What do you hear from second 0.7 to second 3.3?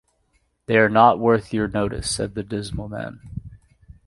are not worth your notice,’ said the dismal man.